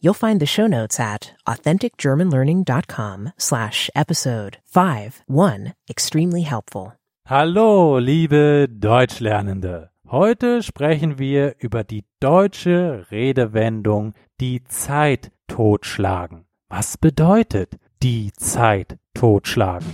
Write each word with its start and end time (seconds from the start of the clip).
You'll 0.00 0.14
find 0.14 0.38
the 0.38 0.46
show 0.46 0.68
notes 0.68 1.00
at 1.00 1.32
authenticgermanlearning.com 1.44 3.32
slash 3.36 3.90
episode 3.96 4.58
5.1 4.72 5.72
extremely 5.90 6.42
helpful. 6.42 6.92
Hallo, 7.26 7.98
liebe 7.98 8.68
Deutschlernende. 8.68 9.90
Heute 10.08 10.62
sprechen 10.62 11.18
wir 11.18 11.56
über 11.58 11.82
die 11.82 12.04
deutsche 12.20 13.06
Redewendung 13.10 14.14
die 14.40 14.62
Zeit 14.64 15.32
totschlagen. 15.48 16.46
Was 16.68 16.96
bedeutet 16.96 17.76
die 18.00 18.30
Zeit 18.34 18.98
totschlagen? 19.14 19.88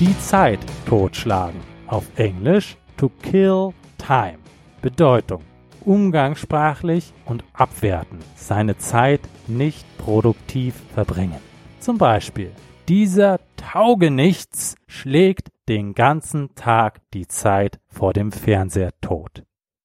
Die 0.00 0.18
Zeit 0.20 0.60
totschlagen. 0.86 1.60
Auf 1.86 2.06
Englisch 2.16 2.78
to 2.96 3.10
kill 3.22 3.74
time. 3.98 4.38
Bedeutung. 4.80 5.42
Umgangssprachlich 5.84 7.12
und 7.24 7.44
abwerten. 7.52 8.18
Seine 8.36 8.76
Zeit 8.78 9.20
nicht 9.46 9.84
produktiv 9.98 10.74
verbringen. 10.94 11.38
Zum 11.78 11.96
Beispiel, 11.96 12.50
dieser 12.88 13.40
Taugenichts 13.56 14.74
schlägt 14.86 15.48
den 15.68 15.94
ganzen 15.94 16.54
Tag 16.54 17.00
die 17.14 17.26
Zeit 17.28 17.78
vor 17.88 18.12
dem 18.12 18.32
Fernseher 18.32 18.90
tot. 19.00 19.44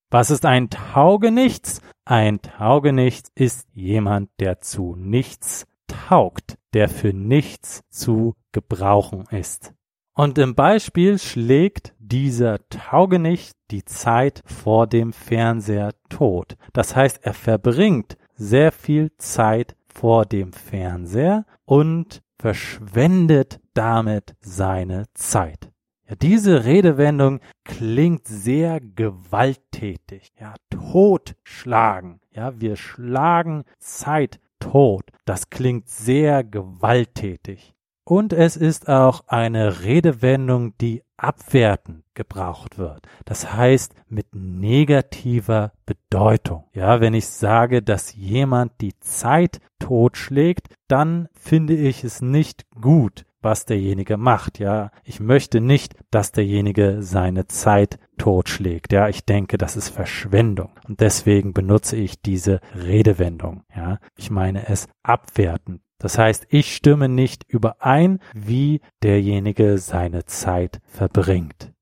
Was 0.10 0.32
ist 0.32 0.46
ein 0.46 0.70
Taugenichts? 0.70 1.82
Ein 2.06 2.42
Taugenichts 2.42 3.30
ist 3.36 3.68
jemand, 3.74 4.30
der 4.40 4.60
zu 4.60 4.96
nichts 4.96 5.68
taugt, 5.88 6.58
der 6.74 6.90
für 6.90 7.14
nichts 7.14 7.82
zu 7.90 8.36
gebrauchen 8.52 9.26
ist. 9.30 9.75
Und 10.18 10.38
im 10.38 10.56
Beispiel 10.56 11.20
schlägt 11.20 11.94
dieser 12.00 12.60
Taugenicht 12.70 13.54
die 13.70 13.84
Zeit 13.84 14.42
vor 14.46 14.88
dem 14.88 15.12
Fernseher 15.12 15.92
tot. 16.08 16.56
Das 16.72 16.96
heißt, 16.96 17.20
er 17.24 17.34
verbringt 17.34 18.18
sehr 18.36 18.72
viel 18.72 19.12
Zeit 19.18 19.76
vor 19.88 20.26
dem 20.26 20.54
Fernseher 20.54 21.46
und 21.66 22.22
verschwendet 22.40 23.60
damit 23.74 24.36
seine 24.40 25.04
Zeit. 25.16 25.70
Ja, 26.08 26.16
diese 26.16 26.64
Redewendung 26.64 27.42
klingt 27.66 28.26
sehr 28.26 28.80
gewalttätig. 28.80 30.32
Ja, 30.40 30.54
totschlagen. 30.70 32.22
Ja, 32.32 32.62
wir 32.62 32.78
schlagen 32.78 33.66
Zeit 33.80 34.40
tot. 34.60 35.04
Das 35.26 35.50
klingt 35.50 35.90
sehr 35.90 36.46
gewalttätig. 36.46 37.75
Und 38.08 38.34
es 38.34 38.56
ist 38.56 38.88
auch 38.88 39.24
eine 39.28 39.82
Redewendung, 39.82 40.78
die 40.78 41.02
abwertend 41.18 42.04
gebraucht 42.14 42.78
wird. 42.78 43.08
Das 43.26 43.54
heißt 43.54 43.96
mit 44.08 44.28
negativer 44.34 45.72
Bedeutung. 45.88 46.66
Ja, 46.74 47.02
wenn 47.02 47.16
ich 47.16 47.28
sage, 47.28 47.82
dass 47.82 48.14
jemand 48.14 48.74
die 48.82 48.98
Zeit 49.00 49.60
totschlägt, 49.80 50.68
dann 50.88 51.30
finde 51.34 51.74
ich 51.76 52.04
es 52.04 52.22
nicht 52.22 52.66
gut, 52.80 53.26
was 53.42 53.66
derjenige 53.66 54.18
macht. 54.18 54.60
Ja, 54.60 54.92
ich 55.04 55.20
möchte 55.20 55.60
nicht, 55.60 55.96
dass 56.12 56.32
derjenige 56.32 56.98
seine 57.02 57.48
Zeit 57.48 57.98
totschlägt. 58.20 58.94
Ja, 58.94 59.10
ich 59.10 59.26
denke, 59.26 59.58
das 59.58 59.76
ist 59.76 59.90
Verschwendung. 59.90 60.70
Und 60.88 61.00
deswegen 61.00 61.54
benutze 61.54 61.96
ich 61.96 62.22
diese 62.22 62.60
Redewendung. 62.76 63.64
Ja, 63.76 63.98
ich 64.16 64.30
meine 64.30 64.68
es 64.68 64.88
abwertend. 65.02 65.82
Das 65.98 66.18
heißt, 66.18 66.48
ich 66.50 66.76
stimme 66.76 67.10
nicht 67.10 67.44
überein, 67.48 68.20
wie 68.34 68.82
derjenige 69.02 69.78
seine 69.78 70.26
Zeit 70.26 70.82
verbringt. 70.86 71.74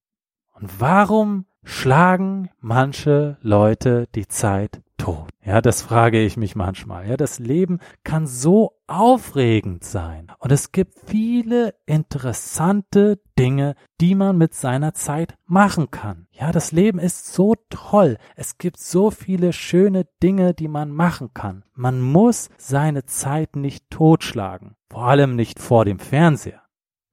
Und 0.53 0.79
warum 0.79 1.45
schlagen 1.63 2.49
manche 2.59 3.37
Leute 3.41 4.07
die 4.15 4.27
Zeit 4.27 4.81
tot? 5.03 5.27
Ja, 5.45 5.61
das 5.61 5.81
frage 5.81 6.23
ich 6.23 6.37
mich 6.37 6.55
manchmal. 6.55 7.09
Ja, 7.09 7.17
das 7.17 7.37
Leben 7.37 7.79
kann 8.05 8.25
so 8.25 8.79
aufregend 8.87 9.83
sein. 9.83 10.27
Und 10.39 10.53
es 10.53 10.71
gibt 10.71 10.97
viele 11.05 11.75
interessante 11.85 13.19
Dinge, 13.37 13.75
die 13.99 14.15
man 14.15 14.37
mit 14.37 14.53
seiner 14.53 14.93
Zeit 14.93 15.35
machen 15.45 15.91
kann. 15.91 16.27
Ja, 16.31 16.53
das 16.53 16.71
Leben 16.71 16.99
ist 16.99 17.33
so 17.33 17.55
toll. 17.69 18.17
Es 18.37 18.57
gibt 18.57 18.79
so 18.79 19.11
viele 19.11 19.51
schöne 19.51 20.07
Dinge, 20.21 20.53
die 20.53 20.69
man 20.69 20.91
machen 20.91 21.33
kann. 21.33 21.63
Man 21.73 21.99
muss 21.99 22.49
seine 22.57 23.05
Zeit 23.05 23.57
nicht 23.57 23.89
totschlagen. 23.89 24.75
Vor 24.89 25.03
allem 25.03 25.35
nicht 25.35 25.59
vor 25.59 25.83
dem 25.83 25.99
Fernseher. 25.99 26.62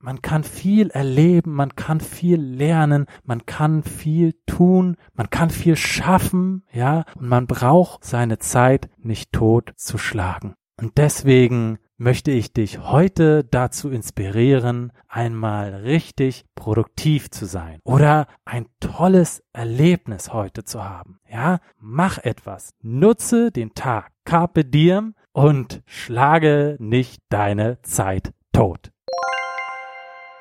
Man 0.02 0.22
kann 0.22 0.44
viel 0.44 0.88
erleben, 0.88 1.52
man 1.52 1.76
kann 1.76 2.00
viel 2.00 2.40
lernen, 2.40 3.04
man 3.22 3.44
kann 3.44 3.82
viel 3.82 4.32
tun, 4.46 4.96
man 5.12 5.28
kann 5.28 5.50
viel 5.50 5.76
schaffen, 5.76 6.64
ja, 6.72 7.04
und 7.16 7.28
man 7.28 7.46
braucht 7.46 8.04
seine 8.04 8.38
Zeit 8.38 8.88
nicht 8.96 9.30
tot 9.32 9.74
zu 9.76 9.98
schlagen. 9.98 10.54
Und 10.80 10.96
deswegen 10.96 11.78
möchte 11.98 12.30
ich 12.30 12.54
dich 12.54 12.78
heute 12.78 13.44
dazu 13.44 13.90
inspirieren, 13.90 14.90
einmal 15.06 15.74
richtig 15.74 16.46
produktiv 16.54 17.30
zu 17.30 17.44
sein 17.44 17.78
oder 17.84 18.26
ein 18.46 18.64
tolles 18.80 19.42
Erlebnis 19.52 20.32
heute 20.32 20.64
zu 20.64 20.82
haben. 20.82 21.18
Ja, 21.30 21.58
mach 21.78 22.16
etwas, 22.16 22.70
nutze 22.80 23.50
den 23.50 23.74
Tag, 23.74 24.12
carpe 24.24 24.64
diem 24.64 25.14
und 25.32 25.82
schlage 25.84 26.76
nicht 26.78 27.20
deine 27.28 27.82
Zeit 27.82 28.32
tot. 28.54 28.90